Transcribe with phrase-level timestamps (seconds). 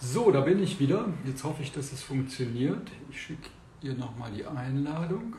[0.00, 1.12] So, da bin ich wieder.
[1.24, 2.90] Jetzt hoffe ich, dass es funktioniert.
[3.10, 3.50] Ich schicke
[3.82, 5.36] ihr nochmal die Einladung.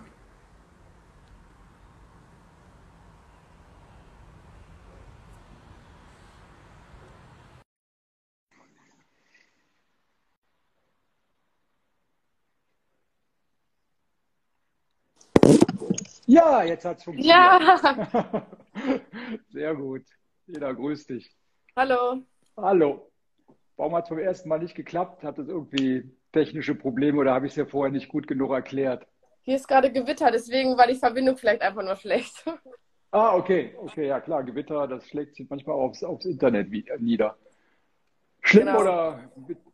[16.26, 17.36] Ja, jetzt hat es funktioniert.
[17.36, 18.46] Ja,
[19.50, 20.04] Sehr gut.
[20.48, 21.36] Jeder grüß dich.
[21.76, 22.24] hallo.
[22.56, 23.09] Hallo.
[23.80, 25.24] Warum hat es beim ersten Mal nicht geklappt?
[25.24, 29.08] Hat es irgendwie technische Probleme oder habe ich es ja vorher nicht gut genug erklärt?
[29.44, 32.46] Hier ist gerade Gewitter, deswegen war die Verbindung vielleicht einfach nur schlecht.
[33.12, 33.74] Ah, okay.
[33.82, 34.44] Okay, ja klar.
[34.44, 37.38] Gewitter, das schlägt sich manchmal aufs, aufs Internet wie- nieder.
[38.42, 38.82] Schlimm Genau.
[38.82, 39.32] oder,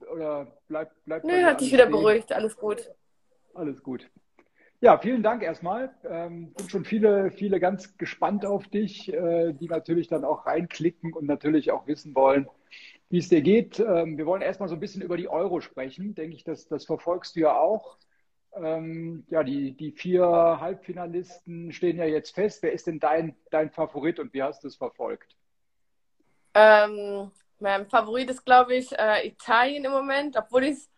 [0.09, 2.90] oder bleibt, bei Nö, hat alles wieder beruhigt, alles gut.
[3.53, 4.09] Alles gut.
[4.80, 5.94] Ja, vielen Dank erstmal.
[6.09, 11.12] Ähm, sind schon viele, viele ganz gespannt auf dich, äh, die natürlich dann auch reinklicken
[11.12, 12.48] und natürlich auch wissen wollen,
[13.09, 13.80] wie es dir geht.
[13.80, 16.16] Ähm, wir wollen erstmal so ein bisschen über die Euro sprechen.
[16.16, 17.98] Denke ich, das, das verfolgst du ja auch.
[18.56, 22.64] Ähm, ja, die, die vier Halbfinalisten stehen ja jetzt fest.
[22.64, 25.36] Wer ist denn dein, dein Favorit und wie hast du es verfolgt?
[26.53, 30.89] Ähm, mein Favorit ist, glaube ich, äh, Italien im Moment, obwohl ich es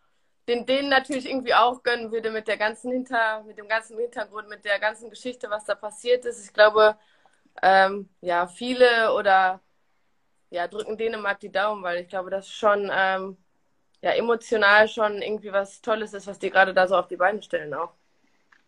[0.48, 4.48] den Dänen natürlich irgendwie auch gönnen würde mit der ganzen Hinter, mit dem ganzen Hintergrund,
[4.48, 6.46] mit der ganzen Geschichte, was da passiert ist.
[6.46, 6.96] Ich glaube,
[7.62, 9.62] ähm, ja, viele oder
[10.50, 13.38] ja, drücken Dänemark die Daumen, weil ich glaube, das schon ähm,
[14.02, 17.42] ja, emotional schon irgendwie was Tolles ist, was die gerade da so auf die Beine
[17.44, 17.94] stellen auch.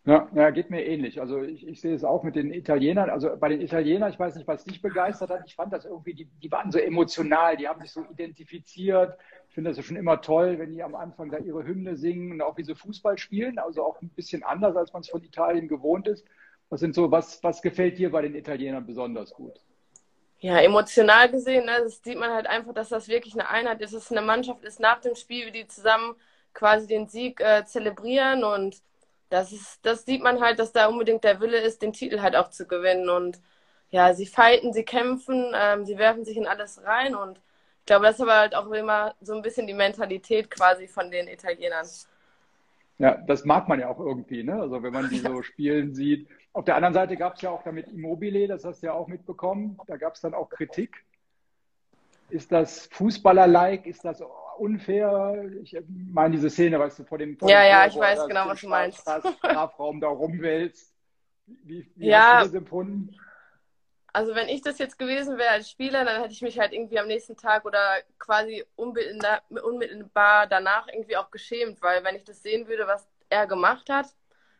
[0.05, 1.21] Ja, ja, geht mir ähnlich.
[1.21, 3.09] Also ich, ich sehe es auch mit den Italienern.
[3.09, 5.43] Also bei den Italienern, ich weiß nicht, was dich begeistert hat.
[5.45, 9.17] Ich fand das irgendwie, die, die waren so emotional, die haben sich so identifiziert.
[9.49, 12.31] Ich finde das ja schon immer toll, wenn die am Anfang da ihre Hymne singen
[12.31, 13.59] und auch wie sie Fußball spielen.
[13.59, 16.25] Also auch ein bisschen anders, als man es von Italien gewohnt ist.
[16.69, 19.59] Was sind so, was, was gefällt dir bei den Italienern besonders gut?
[20.41, 23.93] Ja, emotional gesehen, ne, das sieht man halt einfach, dass das wirklich eine Einheit ist,
[23.93, 26.15] dass es eine Mannschaft ist nach dem Spiel, wie die zusammen
[26.53, 28.81] quasi den Sieg äh, zelebrieren und
[29.29, 32.35] das ist, das sieht man halt, dass da unbedingt der Wille ist, den Titel halt
[32.37, 33.39] auch zu gewinnen und
[33.91, 37.37] ja, sie fighten, sie kämpfen, ähm, sie werfen sich in alles rein und
[37.79, 41.11] ich glaube, das ist aber halt auch immer so ein bisschen die Mentalität quasi von
[41.11, 41.87] den Italienern.
[42.97, 44.61] Ja, das mag man ja auch irgendwie, ne?
[44.61, 46.27] Also wenn man die so spielen sieht.
[46.53, 49.07] Auf der anderen Seite gab es ja auch damit Immobile, das hast du ja auch
[49.07, 49.79] mitbekommen.
[49.87, 51.05] Da gab es dann auch Kritik.
[52.29, 53.85] Ist das Fußballer-like?
[53.85, 54.21] Ist das
[54.57, 55.49] unfair?
[55.63, 58.27] Ich meine diese Szene, weißt du, vor dem, vor Ja, dem ja, Tor, ich weiß
[58.27, 58.99] genau, was du meinst.
[59.01, 60.93] Straf- Strafraum da rumwälzt.
[61.63, 62.19] Wie, wie Ja.
[62.19, 63.15] hast du das empfunden?
[64.11, 66.99] Also wenn ich das jetzt gewesen wäre als Spieler, dann hätte ich mich halt irgendwie
[66.99, 67.79] am nächsten Tag oder
[68.17, 73.89] quasi unmittelbar danach irgendwie auch geschämt, weil wenn ich das sehen würde, was er gemacht
[73.89, 74.07] hat,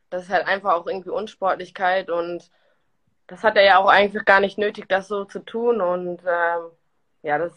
[0.10, 2.50] das ist halt einfach auch irgendwie Unsportlichkeit und
[3.28, 6.72] das hat er ja auch eigentlich gar nicht nötig, das so zu tun und ähm,
[7.22, 7.54] ja, das,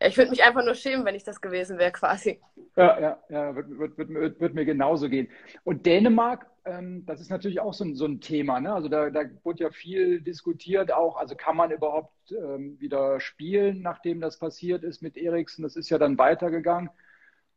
[0.00, 2.40] ich würde mich einfach nur schämen, wenn ich das gewesen wäre quasi.
[2.76, 5.28] Ja, ja, ja, wird, wird, wird, wird mir genauso gehen.
[5.64, 8.72] Und Dänemark, ähm, das ist natürlich auch so ein, so ein Thema, ne?
[8.72, 11.16] Also da, da wurde ja viel diskutiert auch.
[11.16, 15.62] Also kann man überhaupt ähm, wieder spielen, nachdem das passiert ist mit Eriksen?
[15.62, 16.90] Das ist ja dann weitergegangen.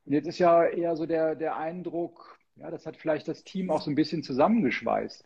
[0.06, 3.71] Und jetzt ist ja eher so der, der Eindruck, ja, das hat vielleicht das Team
[3.71, 5.25] auch so ein bisschen zusammengeschweißt.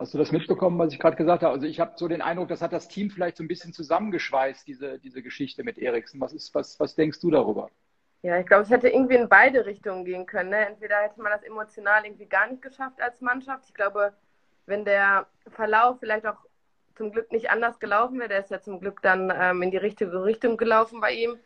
[0.00, 1.54] Hast du das mitbekommen, was ich gerade gesagt habe?
[1.54, 4.66] Also ich habe so den Eindruck, das hat das Team vielleicht so ein bisschen zusammengeschweißt,
[4.66, 6.20] diese, diese Geschichte mit Eriksen.
[6.20, 7.68] Was ist, was, was denkst du darüber?
[8.22, 10.50] Ja, ich glaube, es hätte irgendwie in beide Richtungen gehen können.
[10.50, 10.66] Ne?
[10.66, 13.64] Entweder hätte man das emotional irgendwie gar nicht geschafft als Mannschaft.
[13.66, 14.12] Ich glaube,
[14.66, 16.47] wenn der Verlauf vielleicht auch
[16.98, 19.78] zum Glück nicht anders gelaufen wäre, der ist ja zum Glück dann ähm, in die
[19.78, 21.38] richtige Richtung gelaufen bei ihm.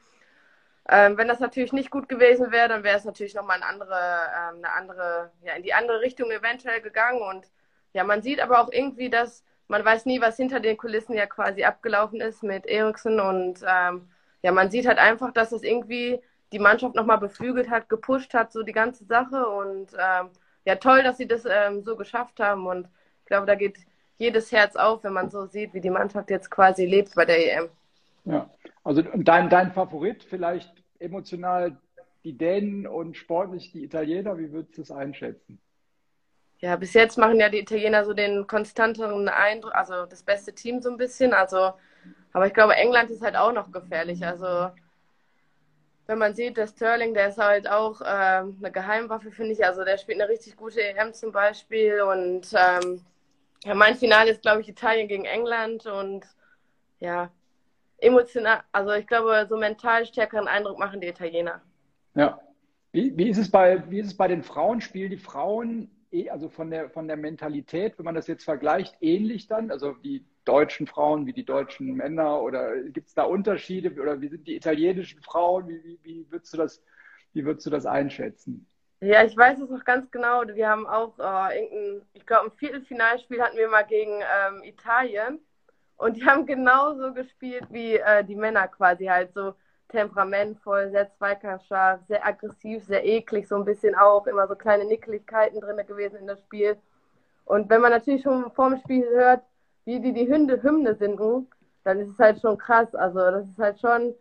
[0.89, 3.95] Ähm, wenn das natürlich nicht gut gewesen wäre, dann wäre es natürlich nochmal eine andere,
[3.95, 7.23] ähm, eine andere, ja, in die andere Richtung eventuell gegangen.
[7.23, 7.47] Und
[7.93, 11.27] ja, man sieht aber auch irgendwie, dass man weiß nie, was hinter den Kulissen ja
[11.27, 13.21] quasi abgelaufen ist mit Eriksen.
[13.21, 14.11] Und ähm,
[14.43, 16.21] ja, man sieht halt einfach, dass es irgendwie
[16.53, 19.47] die Mannschaft nochmal beflügelt hat, gepusht hat, so die ganze Sache.
[19.49, 20.31] Und ähm,
[20.65, 22.67] ja, toll, dass sie das ähm, so geschafft haben.
[22.67, 22.89] Und
[23.21, 23.79] ich glaube, da geht
[24.19, 27.39] jedes Herz auf, wenn man so sieht, wie die Mannschaft jetzt quasi lebt bei der
[27.39, 27.69] EM.
[28.25, 28.51] Ja,
[28.85, 31.77] also dein, dein Favorit vielleicht emotional
[32.25, 34.39] die Dänen und sportlich die Italiener.
[34.39, 35.61] Wie würdest du es einschätzen?
[36.59, 40.81] Ja, bis jetzt machen ja die Italiener so den konstanteren Eindruck, also das beste Team
[40.81, 41.35] so ein bisschen.
[41.35, 41.73] Also,
[42.33, 44.25] aber ich glaube, England ist halt auch noch gefährlich.
[44.25, 44.71] Also,
[46.07, 49.65] wenn man sieht, der Sterling, der ist halt auch ähm, eine Geheimwaffe, finde ich.
[49.65, 52.01] Also, der spielt eine richtig gute EM zum Beispiel.
[52.03, 53.05] Und ähm,
[53.65, 55.87] ja, mein Finale ist, glaube ich, Italien gegen England.
[55.87, 56.27] Und
[57.01, 57.31] ja,
[57.99, 61.63] emotional, also ich glaube, so mental stärkeren Eindruck machen die Italiener.
[62.15, 62.41] Ja.
[62.93, 64.83] Wie, wie ist es bei, wie ist es bei den Frauen?
[64.83, 68.97] Spielen die Frauen, eh- also von der, von der Mentalität, wenn man das jetzt vergleicht,
[69.01, 69.71] ähnlich dann?
[69.71, 72.43] Also die deutschen Frauen wie die deutschen Männer?
[72.43, 73.99] Oder gibt es da Unterschiede?
[73.99, 75.69] Oder wie sind die italienischen Frauen?
[75.69, 76.83] Wie, wie, wie, würdest, du das,
[77.33, 78.67] wie würdest du das einschätzen?
[79.03, 80.43] Ja, ich weiß es noch ganz genau.
[80.47, 85.41] Wir haben auch äh, irgendein, ich glaube, ein Viertelfinalspiel hatten wir mal gegen ähm, Italien.
[85.97, 89.55] Und die haben genauso gespielt wie äh, die Männer quasi halt so
[89.89, 95.61] temperamentvoll, sehr zweikampfstark, sehr aggressiv, sehr eklig, so ein bisschen auch, immer so kleine Nickeligkeiten
[95.61, 96.77] drin gewesen in das Spiel.
[97.45, 99.43] Und wenn man natürlich schon vor dem Spiel hört,
[99.85, 101.49] wie die die Hünde, Hymne singen,
[101.83, 102.95] dann ist es halt schon krass.
[102.95, 104.15] Also das ist halt schon,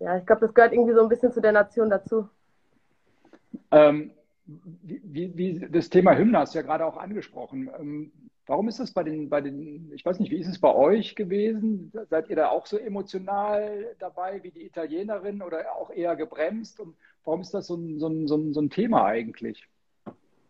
[0.00, 2.28] ja, ich glaube, das gehört irgendwie so ein bisschen zu der Nation dazu.
[3.70, 4.12] Ähm,
[4.44, 7.70] wie, wie, das Thema Hymne hast du ja gerade auch angesprochen.
[7.78, 8.12] Ähm,
[8.46, 11.14] warum ist das bei den, bei den, ich weiß nicht, wie ist es bei euch
[11.14, 11.92] gewesen?
[12.10, 16.80] Seid ihr da auch so emotional dabei wie die Italienerin oder auch eher gebremst?
[16.80, 19.68] Und warum ist das so ein, so ein, so ein, so ein Thema eigentlich?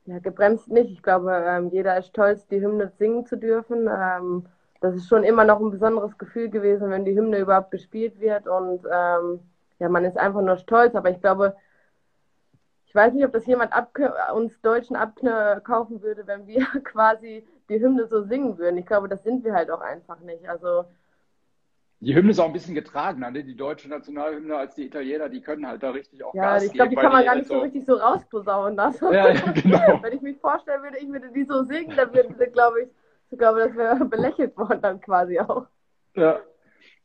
[0.06, 0.90] Ja, gebremst nicht.
[0.90, 3.88] Ich glaube, ähm, jeder ist stolz, die Hymne singen zu dürfen.
[3.88, 4.46] Ähm,
[4.80, 8.48] das ist schon immer noch ein besonderes Gefühl gewesen, wenn die Hymne überhaupt gespielt wird.
[8.48, 9.40] Und ähm,
[9.78, 10.96] ja, man ist einfach nur stolz.
[10.96, 11.54] Aber ich glaube,
[12.92, 13.72] ich weiß nicht, ob das jemand
[14.34, 18.76] uns Deutschen abkaufen würde, wenn wir quasi die Hymne so singen würden.
[18.76, 20.46] Ich glaube, das sind wir halt auch einfach nicht.
[20.46, 20.84] Also
[22.00, 23.44] die Hymne ist auch ein bisschen getragener, ne?
[23.44, 26.74] die deutsche Nationalhymne als die Italiener, die können halt da richtig auch ja, Gas ich
[26.74, 29.10] glaube, die kann man gar nicht so richtig so rausposaunen lassen.
[29.10, 30.02] Ja, ja, genau.
[30.02, 32.88] Wenn ich mich vorstellen würde, ich würde die so singen, dann würde, glaube ich,
[33.30, 35.64] ich glaube, das wäre belächelt worden dann quasi auch.
[36.14, 36.40] Ja.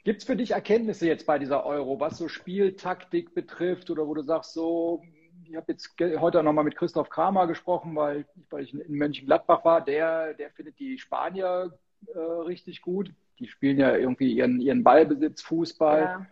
[0.04, 4.14] Gibt es für dich Erkenntnisse jetzt bei dieser Euro, was so Spieltaktik betrifft oder wo
[4.14, 5.02] du sagst, so,
[5.50, 9.82] ich habe jetzt heute nochmal mit Christoph Kramer gesprochen, weil, weil ich in Mönchengladbach war,
[9.82, 11.78] der, der findet die Spanier
[12.14, 16.28] äh, richtig gut die spielen ja irgendwie ihren, ihren Ballbesitz, Fußball.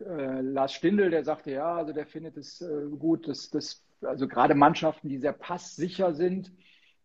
[0.00, 0.06] Ja.
[0.06, 4.26] Äh, Lars Stindl, der sagte, ja, also der findet es äh, gut, dass, dass also
[4.26, 6.52] gerade Mannschaften, die sehr passsicher sind,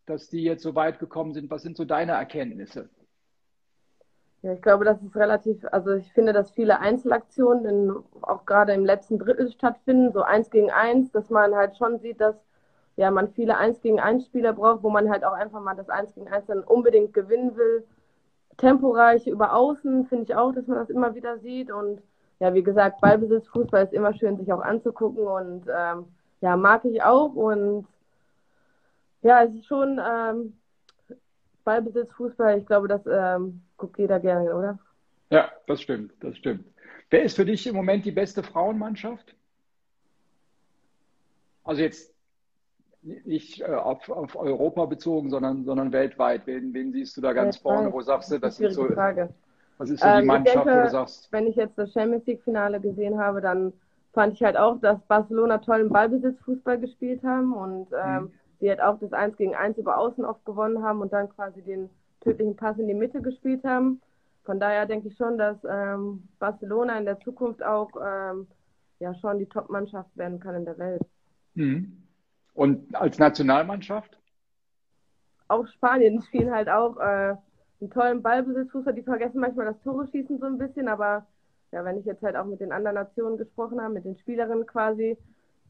[0.06, 1.52] dass die jetzt so weit gekommen sind.
[1.52, 2.90] Was sind so deine Erkenntnisse?
[4.44, 8.74] Ja, ich glaube, das ist relativ, also ich finde, dass viele Einzelaktionen in, auch gerade
[8.74, 12.36] im letzten Drittel stattfinden, so eins gegen eins, dass man halt schon sieht, dass
[12.98, 15.90] ja, man viele eins gegen eins Spieler braucht, wo man halt auch einfach mal das
[15.90, 17.86] eins gegen eins dann unbedingt gewinnen will
[18.58, 21.72] temporeich über Außen, finde ich auch, dass man das immer wieder sieht.
[21.72, 22.02] Und
[22.40, 26.06] ja, wie gesagt, Ballbesitz, Fußball ist immer schön, sich auch anzugucken und ähm,
[26.42, 27.34] ja, mag ich auch.
[27.34, 27.88] Und
[29.22, 30.58] ja, es ist schon ähm,
[31.68, 34.80] Ballbesitz, Fußball, ich glaube, das ähm, guckt jeder gerne, oder?
[35.30, 36.64] Ja, das stimmt, das stimmt.
[37.10, 39.36] Wer ist für dich im Moment die beste Frauenmannschaft?
[41.66, 42.14] Also jetzt
[43.02, 46.48] nicht äh, auf, auf Europa bezogen, sondern, sondern weltweit.
[46.48, 47.74] Wen, wen siehst du da ganz weltweit.
[47.74, 47.94] vorne?
[47.94, 48.86] Wo sagst du, das ist so.
[48.86, 49.34] Frage.
[49.78, 51.28] Was ist so die ähm, Mannschaft, denke, wo du sagst?
[51.34, 53.74] Wenn ich jetzt das Champions League-Finale gesehen habe, dann
[54.14, 58.32] fand ich halt auch, dass Barcelona tollen Ballbesitzfußball gespielt haben und ähm, mhm.
[58.62, 61.62] Die halt auch das 1 gegen 1 über Außen oft gewonnen haben und dann quasi
[61.62, 61.90] den
[62.22, 64.02] tödlichen Pass in die Mitte gespielt haben.
[64.44, 68.48] Von daher denke ich schon, dass ähm, Barcelona in der Zukunft auch ähm,
[69.00, 71.02] ja schon die Top-Mannschaft werden kann in der Welt.
[71.54, 72.04] Mhm.
[72.54, 74.18] Und als Nationalmannschaft?
[75.48, 77.36] Auch Spanien spielen halt auch äh,
[77.80, 78.94] einen tollen Ballbesitzfußball.
[78.94, 81.26] Die vergessen manchmal das Tore schießen so ein bisschen, aber
[81.72, 84.66] ja, wenn ich jetzt halt auch mit den anderen Nationen gesprochen habe, mit den Spielerinnen
[84.66, 85.18] quasi,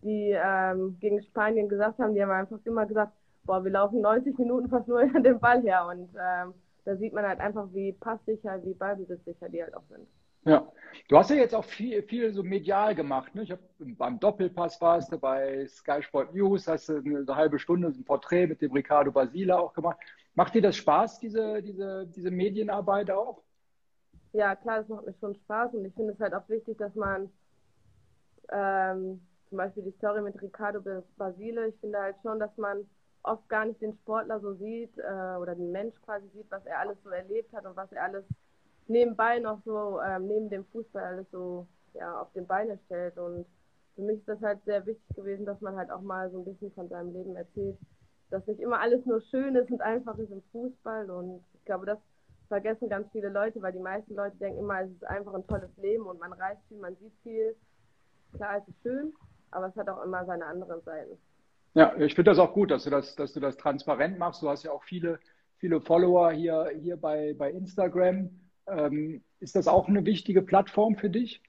[0.02, 3.14] die ähm, gegen Spanien gesagt haben, die haben einfach immer gesagt,
[3.44, 6.54] boah, wir laufen 90 Minuten fast nur den Ball her und ähm,
[6.86, 10.08] da sieht man halt einfach, wie passsicher, wie ballbesitzsicher die halt auch sind.
[10.46, 10.66] Ja,
[11.10, 13.36] du hast ja jetzt auch viel, viel so medial gemacht.
[13.36, 13.44] Ne?
[13.44, 17.90] Ich habe beim Doppelpass warst du bei Sky Sport News, hast du eine, halbe Stunde
[17.90, 19.98] ein Porträt mit dem Ricardo Basila auch gemacht.
[20.36, 23.44] Macht dir das Spaß, diese, diese, diese Medienarbeit auch?
[24.32, 26.96] Ja, klar, das macht mir schon Spaß und ich finde es halt auch wichtig, dass
[26.96, 27.30] man
[28.50, 30.82] ähm, zum Beispiel die Story mit Ricardo
[31.18, 32.86] Basile, ich finde halt schon, dass man
[33.24, 36.80] oft gar nicht den Sportler so sieht äh, oder den Mensch quasi sieht, was er
[36.80, 38.24] alles so erlebt hat und was er alles
[38.88, 43.18] nebenbei noch so ähm, neben dem Fußball alles so ja, auf den Beine stellt.
[43.18, 43.46] Und
[43.96, 46.46] für mich ist das halt sehr wichtig gewesen, dass man halt auch mal so ein
[46.46, 47.78] bisschen von seinem Leben erzählt,
[48.30, 51.10] dass nicht immer alles nur schön ist und einfach ist im Fußball.
[51.10, 52.00] Und ich glaube, das
[52.48, 55.76] vergessen ganz viele Leute, weil die meisten Leute denken immer, es ist einfach ein tolles
[55.78, 57.56] Leben und man reist viel, man sieht viel.
[58.34, 59.14] Klar, es ist schön,
[59.52, 61.18] aber es hat auch immer seine anderen Seiten.
[61.74, 64.42] Ja, ich finde das auch gut, dass du das, dass du das transparent machst.
[64.42, 65.20] Du hast ja auch viele,
[65.58, 68.30] viele Follower hier, hier bei, bei Instagram.
[68.68, 71.42] Ähm, ist das auch eine wichtige Plattform für dich?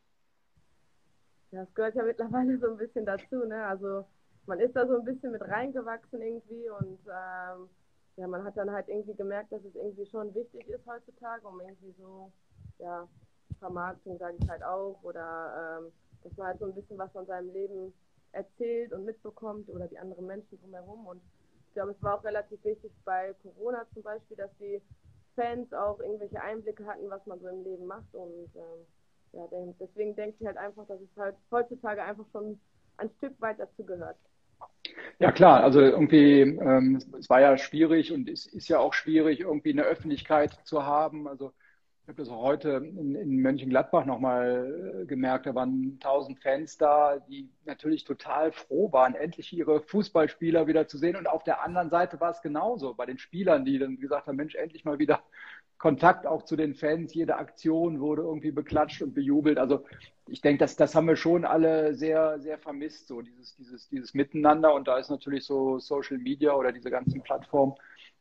[1.50, 3.44] Ja, das gehört ja mittlerweile so ein bisschen dazu.
[3.46, 3.64] Ne?
[3.64, 4.04] Also
[4.46, 7.68] man ist da so ein bisschen mit reingewachsen irgendwie und ähm,
[8.16, 11.60] ja, man hat dann halt irgendwie gemerkt, dass es irgendwie schon wichtig ist heutzutage, um
[11.60, 12.32] irgendwie so,
[12.78, 13.06] ja,
[13.60, 15.92] Vermarktung sage ich halt auch oder ähm,
[16.24, 17.92] dass man halt so ein bisschen was von seinem Leben
[18.32, 21.20] erzählt und mitbekommt oder die anderen Menschen drumherum und
[21.68, 24.80] ich glaube, es war auch relativ wichtig bei Corona zum Beispiel, dass die
[25.36, 28.12] Fans auch irgendwelche Einblicke hatten, was man so im Leben macht.
[28.12, 28.86] Und ähm,
[29.32, 29.46] ja,
[29.78, 32.58] deswegen denke ich halt einfach, dass es halt heutzutage einfach schon
[32.96, 34.16] ein Stück weit dazu gehört.
[35.20, 39.40] Ja klar, also irgendwie, ähm, es war ja schwierig und es ist ja auch schwierig,
[39.40, 41.28] irgendwie eine Öffentlichkeit zu haben.
[41.28, 41.52] Also
[42.08, 46.78] ich habe das auch heute in, in Mönchengladbach nochmal äh, gemerkt, da waren tausend Fans
[46.78, 51.16] da, die natürlich total froh waren, endlich ihre Fußballspieler wieder zu sehen.
[51.16, 54.36] Und auf der anderen Seite war es genauso bei den Spielern, die dann gesagt haben,
[54.36, 55.22] Mensch, endlich mal wieder
[55.76, 57.12] Kontakt auch zu den Fans.
[57.12, 59.58] Jede Aktion wurde irgendwie beklatscht und bejubelt.
[59.58, 59.84] Also
[60.28, 64.14] ich denke, das, das haben wir schon alle sehr, sehr vermisst, so dieses, dieses, dieses
[64.14, 64.72] Miteinander.
[64.72, 67.74] Und da ist natürlich so Social Media oder diese ganzen Plattformen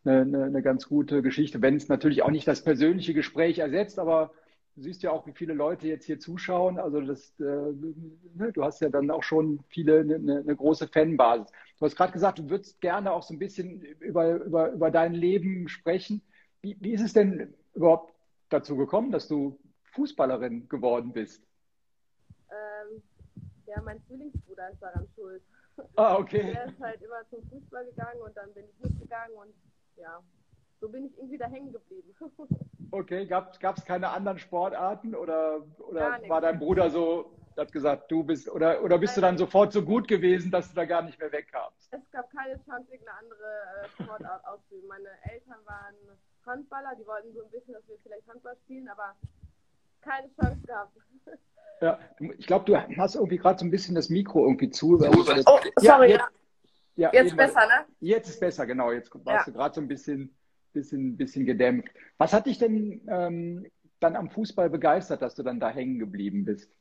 [0.08, 4.32] eine, eine, ganz gute Geschichte, wenn es natürlich auch nicht das persönliche Gespräch ersetzt, aber
[4.76, 6.80] du siehst ja auch, wie viele Leute jetzt hier zuschauen.
[6.80, 11.52] Also das, äh, ne, du hast ja dann auch schon viele, eine, eine große Fanbasis.
[11.80, 15.14] Du hast gerade gesagt, du würdest gerne auch so ein bisschen über, über, über dein
[15.14, 16.22] Leben sprechen.
[16.62, 18.14] Wie, wie ist es denn überhaupt
[18.50, 19.60] dazu gekommen, dass du
[19.94, 21.44] Fußballerin geworden bist?
[22.50, 23.02] Ähm,
[23.66, 25.42] ja, mein Zwillingsbruder ist daran schuld.
[25.96, 26.54] Ah, okay.
[26.54, 29.54] Er ist halt immer zum Fußball gegangen und dann bin ich mitgegangen und
[29.98, 30.22] ja,
[30.80, 32.13] so bin ich irgendwie da hängen geblieben.
[32.92, 38.24] okay, gab es keine anderen Sportarten oder, oder war dein Bruder so, hat gesagt, du
[38.24, 39.22] bist, oder, oder bist Nein.
[39.22, 41.92] du dann sofort so gut gewesen, dass du da gar nicht mehr wegkamst?
[41.92, 44.88] Es gab keine Chance, irgendeine andere äh, Sportart auszuüben.
[44.88, 45.96] Meine Eltern waren
[46.46, 49.16] Handballer, die wollten so ein bisschen, dass wir vielleicht Handball spielen, aber
[50.01, 50.98] keine Chance gehabt.
[51.82, 52.00] Ja,
[52.38, 54.96] ich glaube, du hast irgendwie gerade so ein bisschen das Mikro irgendwie zu.
[54.96, 56.27] Oh, sorry, ja.
[56.98, 57.86] Ja, jetzt besser, ne?
[58.00, 58.92] Jetzt ist besser, genau.
[58.92, 59.51] Jetzt warst ja.
[59.51, 60.36] du gerade so ein bisschen,
[60.74, 61.89] bisschen, bisschen gedämpft.
[62.18, 63.68] Was hat dich denn ähm,
[64.00, 66.72] dann am Fußball begeistert, dass du dann da hängen geblieben bist?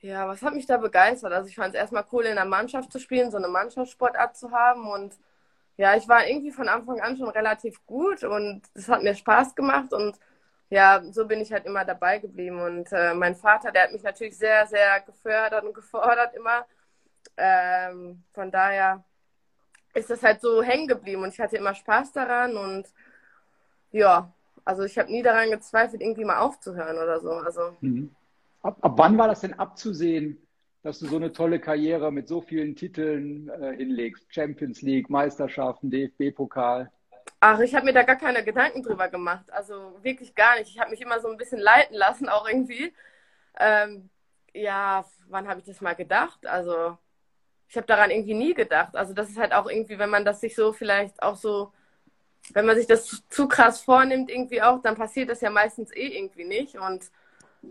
[0.00, 1.32] Ja, was hat mich da begeistert?
[1.32, 4.50] Also ich fand es erstmal cool, in der Mannschaft zu spielen, so eine Mannschaftssportart zu
[4.50, 4.86] haben.
[4.86, 5.18] Und
[5.76, 9.54] ja, ich war irgendwie von Anfang an schon relativ gut und es hat mir Spaß
[9.54, 10.18] gemacht und
[10.70, 12.60] ja, so bin ich halt immer dabei geblieben.
[12.60, 16.66] Und äh, mein Vater, der hat mich natürlich sehr, sehr gefördert und gefordert immer.
[17.36, 19.04] Ähm, von daher
[19.94, 22.86] ist das halt so hängen geblieben und ich hatte immer Spaß daran und
[23.92, 24.32] ja,
[24.64, 27.30] also ich habe nie daran gezweifelt, irgendwie mal aufzuhören oder so.
[27.30, 27.76] Also.
[27.80, 28.10] Mhm.
[28.62, 30.38] Ab, ab, wann war das denn abzusehen,
[30.82, 34.26] dass du so eine tolle Karriere mit so vielen Titeln äh, hinlegst?
[34.34, 36.90] Champions League, Meisterschaften, DFB-Pokal?
[37.40, 39.44] Ach, ich habe mir da gar keine Gedanken drüber gemacht.
[39.52, 40.70] Also wirklich gar nicht.
[40.70, 42.92] Ich habe mich immer so ein bisschen leiten lassen, auch irgendwie.
[43.60, 44.08] Ähm,
[44.54, 46.46] ja, wann habe ich das mal gedacht?
[46.46, 46.96] Also
[47.74, 48.94] ich habe daran irgendwie nie gedacht.
[48.94, 51.72] Also das ist halt auch irgendwie, wenn man das sich so vielleicht auch so,
[52.52, 56.16] wenn man sich das zu krass vornimmt irgendwie auch, dann passiert das ja meistens eh
[56.16, 56.78] irgendwie nicht.
[56.78, 57.10] Und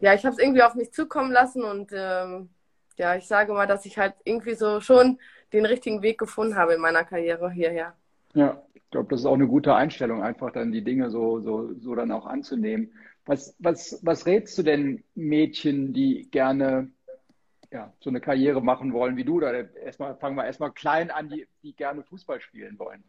[0.01, 2.49] ja, ich habe es irgendwie auf mich zukommen lassen und ähm,
[2.97, 5.19] ja, ich sage mal, dass ich halt irgendwie so schon
[5.53, 7.93] den richtigen Weg gefunden habe in meiner Karriere hierher.
[8.33, 11.73] Ja, ich glaube, das ist auch eine gute Einstellung, einfach dann die Dinge so, so,
[11.79, 12.91] so dann auch anzunehmen.
[13.25, 16.91] Was, was, was rätst du denn Mädchen, die gerne
[17.73, 19.37] ja, so eine Karriere machen wollen wie du?
[19.37, 23.03] Oder erstmal fangen wir erstmal klein an, die, die gerne Fußball spielen wollen.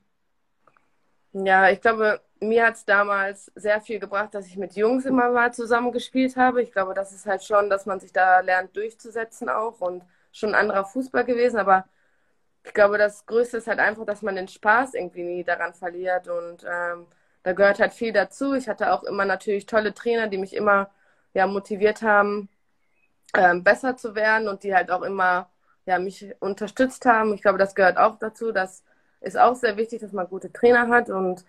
[1.32, 5.30] Ja, ich glaube, mir hat es damals sehr viel gebracht, dass ich mit Jungs immer
[5.30, 6.62] mal zusammen gespielt habe.
[6.62, 10.02] Ich glaube, das ist halt schon, dass man sich da lernt durchzusetzen auch und
[10.32, 11.58] schon ein anderer Fußball gewesen.
[11.58, 11.84] Aber
[12.64, 16.28] ich glaube, das Größte ist halt einfach, dass man den Spaß irgendwie nie daran verliert.
[16.28, 17.06] Und ähm,
[17.42, 18.54] da gehört halt viel dazu.
[18.54, 20.90] Ich hatte auch immer natürlich tolle Trainer, die mich immer
[21.34, 22.48] ja, motiviert haben,
[23.34, 25.48] ähm, besser zu werden und die halt auch immer
[25.86, 27.34] ja, mich unterstützt haben.
[27.34, 28.52] Ich glaube, das gehört auch dazu.
[28.52, 28.84] Das
[29.20, 31.44] ist auch sehr wichtig, dass man gute Trainer hat und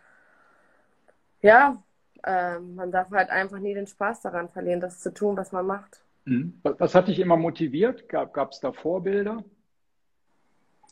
[1.42, 1.82] ja,
[2.24, 5.66] äh, man darf halt einfach nie den Spaß daran verlieren, das zu tun, was man
[5.66, 6.02] macht.
[6.26, 6.60] Mhm.
[6.64, 8.10] Was hat dich immer motiviert?
[8.10, 9.44] Gab es da Vorbilder?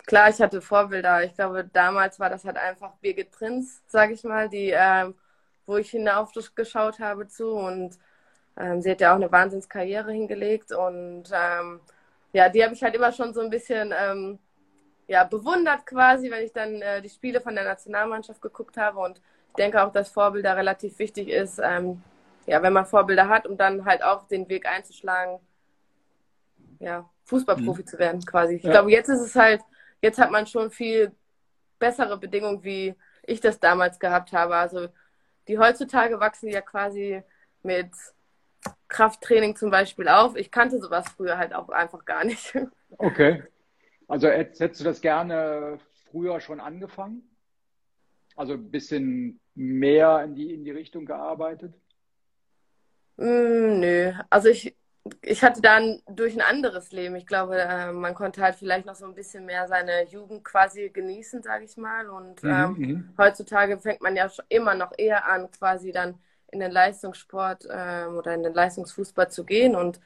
[0.05, 1.23] Klar, ich hatte Vorbilder.
[1.23, 5.11] Ich glaube, damals war das halt einfach Birgit Prinz, sage ich mal, die, äh,
[5.65, 7.97] wo ich hinaufgeschaut habe zu und
[8.57, 11.79] ähm, sie hat ja auch eine Wahnsinnskarriere hingelegt und ähm,
[12.33, 14.39] ja, die habe ich halt immer schon so ein bisschen ähm,
[15.07, 19.21] ja, bewundert quasi, wenn ich dann äh, die Spiele von der Nationalmannschaft geguckt habe und
[19.49, 22.01] ich denke auch, dass Vorbilder relativ wichtig ist, ähm,
[22.47, 25.39] ja, wenn man Vorbilder hat, um dann halt auch den Weg einzuschlagen,
[26.79, 27.87] ja, Fußballprofi mhm.
[27.87, 28.55] zu werden quasi.
[28.55, 28.71] Ich ja.
[28.71, 29.61] glaube, jetzt ist es halt,
[30.01, 31.11] jetzt hat man schon viel
[31.79, 34.55] bessere Bedingungen, wie ich das damals gehabt habe.
[34.55, 34.87] Also
[35.47, 37.23] die heutzutage wachsen ja quasi
[37.61, 37.91] mit
[38.87, 40.35] Krafttraining zum Beispiel auf.
[40.35, 42.57] Ich kannte sowas früher halt auch einfach gar nicht.
[42.99, 43.41] Okay.
[44.07, 45.79] Also hättest du das gerne
[46.11, 47.23] früher schon angefangen?
[48.35, 51.73] Also ein bisschen mehr in die, in die Richtung gearbeitet?
[53.17, 54.13] Mm, nö.
[54.29, 54.75] Also ich,
[55.21, 57.15] ich hatte dann durch ein anderes Leben.
[57.15, 60.89] Ich glaube, äh, man konnte halt vielleicht noch so ein bisschen mehr seine Jugend quasi
[60.89, 62.09] genießen, sage ich mal.
[62.09, 63.13] Und mhm, ähm, mhm.
[63.17, 66.19] heutzutage fängt man ja immer noch eher an, quasi dann
[66.53, 69.75] in den Leistungssport ähm, oder in den Leistungsfußball zu gehen.
[69.75, 69.99] Und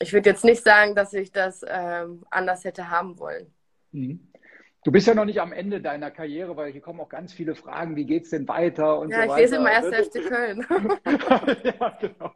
[0.00, 3.52] ich würde jetzt nicht sagen, dass ich das ähm, anders hätte haben wollen.
[3.92, 4.28] Mhm.
[4.84, 7.56] Du bist ja noch nicht am Ende deiner Karriere, weil hier kommen auch ganz viele
[7.56, 9.32] Fragen, wie geht es denn weiter und ja, so weiter.
[9.32, 10.66] Ja, ich lese immer erst FC Köln.
[11.64, 12.32] ja, genau.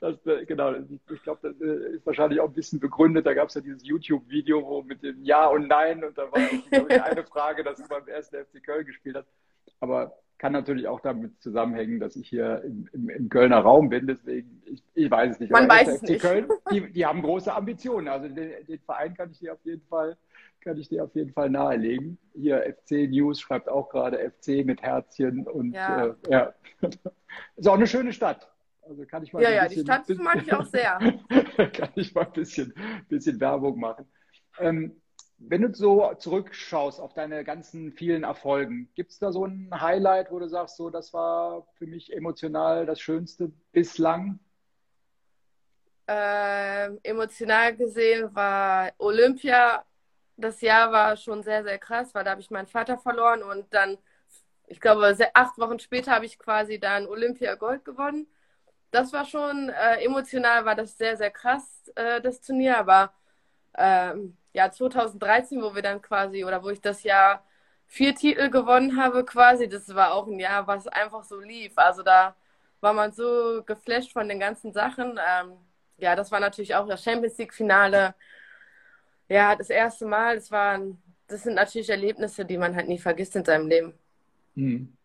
[0.00, 0.72] Das, äh, genau.
[1.12, 3.26] Ich glaube, das äh, ist wahrscheinlich auch ein bisschen begründet.
[3.26, 6.40] Da gab es ja dieses YouTube-Video, wo mit dem Ja und Nein und da war,
[6.70, 9.28] glaube ich, eine Frage, dass du beim ersten FC Köln gespielt hast.
[9.80, 14.08] Aber kann natürlich auch damit zusammenhängen, dass ich hier im, im, im Kölner Raum bin.
[14.08, 15.52] Deswegen, ich, ich weiß es nicht.
[15.52, 16.20] Man weiß es nicht.
[16.20, 18.08] Köln, die, die, haben große Ambitionen.
[18.08, 20.16] Also den, den, Verein kann ich dir auf jeden Fall,
[20.60, 22.18] kann ich dir auf jeden Fall nahelegen.
[22.34, 26.54] Hier FC News schreibt auch gerade FC mit Herzchen und ja, äh, ja.
[27.56, 28.50] ist auch eine schöne Stadt.
[28.80, 30.98] Also kann ich mal ja, ja, bisschen, die Stadt mag ich auch sehr.
[31.72, 32.74] kann ich mal ein bisschen,
[33.08, 34.06] bisschen Werbung machen.
[34.58, 35.00] Ähm,
[35.48, 40.30] wenn du so zurückschaust auf deine ganzen vielen Erfolgen, gibt es da so ein Highlight,
[40.30, 44.38] wo du sagst, so das war für mich emotional das Schönste bislang?
[46.06, 49.84] Ähm, emotional gesehen war Olympia.
[50.36, 53.72] Das Jahr war schon sehr, sehr krass, weil da habe ich meinen Vater verloren und
[53.72, 53.98] dann,
[54.66, 58.26] ich glaube, acht Wochen später habe ich quasi dann Olympia Gold gewonnen.
[58.90, 63.12] Das war schon äh, emotional, war das sehr, sehr krass, äh, das Turnier, aber
[63.76, 67.44] ähm, ja, 2013, wo wir dann quasi, oder wo ich das Jahr
[67.86, 71.72] vier Titel gewonnen habe quasi, das war auch ein Jahr, was einfach so lief.
[71.76, 72.34] Also da
[72.80, 75.18] war man so geflasht von den ganzen Sachen.
[75.18, 75.56] Ähm,
[75.98, 78.14] ja, das war natürlich auch das Champions League-Finale.
[79.28, 83.36] Ja, das erste Mal, das waren, das sind natürlich Erlebnisse, die man halt nie vergisst
[83.36, 83.94] in seinem Leben.
[84.54, 84.96] Mhm.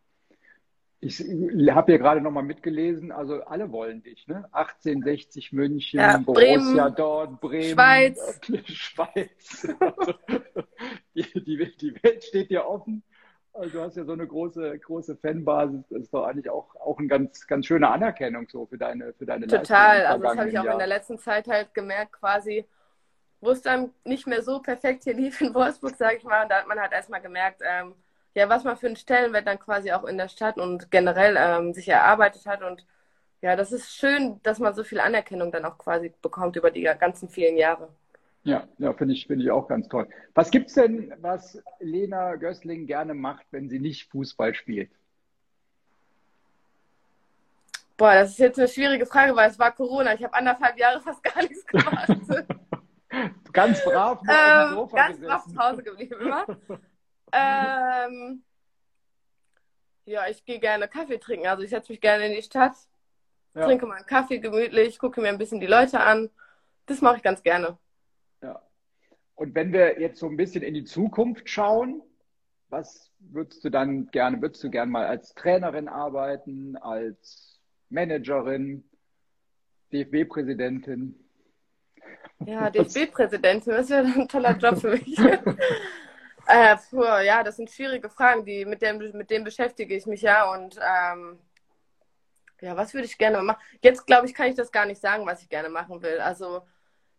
[1.00, 4.50] Ich habe hier gerade nochmal mitgelesen, also alle wollen dich, ne?
[4.52, 8.40] 1860 München, ja, Borussia Dortmund, Bremen, Schweiz.
[8.66, 9.68] Schweiz.
[9.80, 10.14] Also,
[11.14, 13.04] die, die, die, Welt steht dir offen.
[13.54, 15.84] Also du hast ja so eine große, große Fanbasis.
[15.90, 19.26] Das ist doch eigentlich auch, auch eine ganz, ganz schöne Anerkennung so für deine, für
[19.28, 20.74] deine Total, also das habe ich auch Jahr.
[20.74, 22.66] in der letzten Zeit halt gemerkt, quasi,
[23.40, 26.42] wo es dann nicht mehr so perfekt hier lief in Wolfsburg, sage ich mal.
[26.42, 27.94] Und da hat man halt erstmal gemerkt, ähm,
[28.38, 31.74] ja, was man für einen Stellenwert dann quasi auch in der Stadt und generell ähm,
[31.74, 32.62] sich erarbeitet hat.
[32.62, 32.86] Und
[33.42, 36.84] ja, das ist schön, dass man so viel Anerkennung dann auch quasi bekommt über die
[36.84, 37.90] ganzen vielen Jahre.
[38.44, 40.08] Ja, ja finde ich, find ich auch ganz toll.
[40.36, 44.92] Was gibt es denn, was Lena Gößling gerne macht, wenn sie nicht Fußball spielt?
[47.98, 50.14] Boah, das ist jetzt eine schwierige Frage, weil es war Corona.
[50.14, 52.08] Ich habe anderthalb Jahre fast gar nichts gemacht.
[53.52, 55.26] ganz brav ähm, Ganz gesessen.
[55.26, 56.46] brav zu Hause geblieben immer.
[57.32, 58.44] Ähm,
[60.06, 61.48] ja, ich gehe gerne Kaffee trinken.
[61.48, 62.76] Also ich setze mich gerne in die Stadt,
[63.54, 63.66] ja.
[63.66, 66.30] trinke mal einen Kaffee gemütlich, gucke mir ein bisschen die Leute an.
[66.86, 67.78] Das mache ich ganz gerne.
[68.42, 68.62] Ja.
[69.36, 72.02] Und wenn wir jetzt so ein bisschen in die Zukunft schauen,
[72.70, 77.60] was würdest du dann gerne, würdest du gerne mal als Trainerin arbeiten, als
[77.90, 78.84] Managerin,
[79.92, 81.16] DFB-Präsidentin?
[82.46, 85.18] Ja, DFB-Präsidentin, das wäre ein toller Job für mich.
[86.48, 90.22] Äh, puh, ja, das sind schwierige Fragen, die, mit, dem, mit denen beschäftige ich mich
[90.22, 90.52] ja.
[90.54, 91.40] Und ähm,
[92.62, 93.62] ja, was würde ich gerne machen?
[93.82, 96.20] Jetzt, glaube ich, kann ich das gar nicht sagen, was ich gerne machen will.
[96.20, 96.62] Also,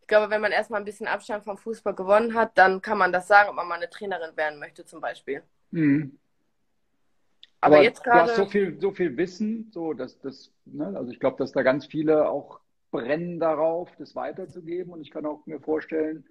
[0.01, 3.13] ich glaube, wenn man erstmal ein bisschen Abstand vom Fußball gewonnen hat, dann kann man
[3.13, 5.43] das sagen, ob man mal eine Trainerin werden möchte, zum Beispiel.
[5.73, 6.19] Mhm.
[7.61, 8.25] Aber, Aber, jetzt gerade.
[8.25, 11.53] Du hast so viel, so viel Wissen, so dass das, ne, also ich glaube, dass
[11.53, 12.61] da ganz viele auch
[12.91, 14.93] brennen darauf, das weiterzugeben.
[14.93, 16.25] Und ich kann auch mir vorstellen,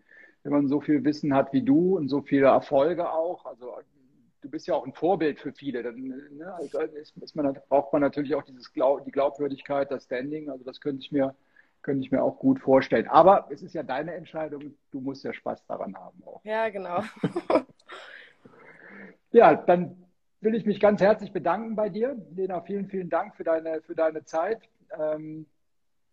[0.44, 3.46] wenn man so viel Wissen hat wie du und so viele Erfolge auch.
[3.46, 3.74] Also
[4.42, 5.84] du bist ja auch ein Vorbild für viele.
[5.84, 10.50] Dann ne, also ist, man, braucht man natürlich auch dieses Glaub, die Glaubwürdigkeit, das Standing.
[10.50, 11.36] Also das könnte ich mir
[11.88, 13.08] könnte ich mir auch gut vorstellen.
[13.08, 14.74] Aber es ist ja deine Entscheidung.
[14.92, 16.44] Du musst ja Spaß daran haben auch.
[16.44, 17.02] Ja, genau.
[19.32, 19.96] ja, dann
[20.42, 22.18] will ich mich ganz herzlich bedanken bei dir.
[22.36, 24.60] Lena, vielen, vielen Dank für deine, für deine Zeit.
[25.00, 25.46] Ähm,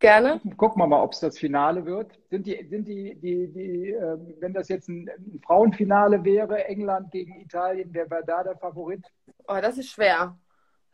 [0.00, 0.40] Gerne.
[0.57, 2.18] Gucken wir mal, ob es das Finale wird.
[2.28, 7.11] Sind die, sind die, die, die äh, wenn das jetzt ein, ein, Frauenfinale wäre, England
[7.11, 9.04] gegen Italien, wer wäre da der Favorit?
[9.48, 10.37] Oh, das ist schwer.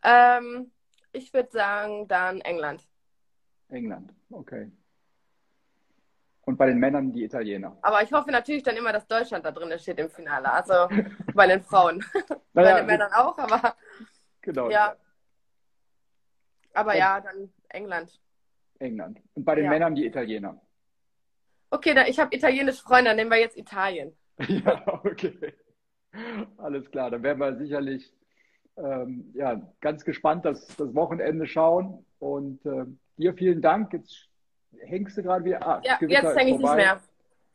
[0.03, 0.71] Ähm,
[1.11, 2.87] ich würde sagen, dann England.
[3.69, 4.71] England, okay.
[6.43, 7.77] Und bei den Männern die Italiener.
[7.81, 10.51] Aber ich hoffe natürlich dann immer, dass Deutschland da drin steht im Finale.
[10.51, 10.73] Also
[11.33, 12.03] bei den Frauen.
[12.53, 13.75] Naja, bei den Männern auch, aber.
[14.41, 14.69] Genau.
[14.69, 14.95] Ja.
[16.73, 18.19] Aber ja, dann England.
[18.81, 19.19] England.
[19.33, 19.69] Und bei den ja.
[19.69, 20.59] Männern die Italiener.
[21.69, 24.13] Okay, dann, ich habe italienische Freunde, dann nehmen wir jetzt Italien.
[24.47, 25.53] ja, okay.
[26.57, 28.13] Alles klar, dann werden wir sicherlich
[28.77, 32.05] ähm, ja, ganz gespannt das, das Wochenende schauen.
[32.19, 32.85] Und äh,
[33.17, 33.93] dir vielen Dank.
[33.93, 34.29] Jetzt
[34.79, 35.65] hängst du gerade wieder?
[35.65, 37.01] Ah, ja, jetzt hänge ich nicht mehr.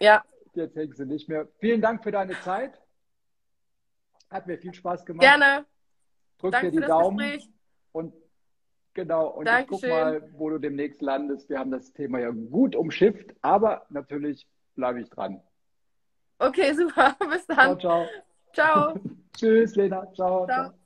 [0.01, 0.25] Ja.
[0.55, 1.49] Jetzt hängst du nicht mehr.
[1.59, 2.81] Vielen Dank für deine Zeit.
[4.31, 5.23] Hat mir viel Spaß gemacht.
[5.23, 5.67] Gerne.
[6.39, 7.19] Drück Danke dir die Daumen.
[7.19, 7.51] Gespräch.
[7.93, 8.15] Und
[8.97, 9.89] genau, und Dankeschön.
[9.89, 11.49] ich guck mal, wo du demnächst landest.
[11.49, 15.41] Wir haben das Thema ja gut umschifft, aber natürlich bleibe ich dran.
[16.41, 17.15] Okay, super.
[17.31, 17.79] Bis dann.
[17.79, 18.07] Ciao, ciao.
[18.53, 18.95] Ciao.
[19.37, 20.03] Tschüss, Lena.
[20.15, 20.47] ciao.
[20.47, 20.47] ciao.
[20.47, 20.86] ciao.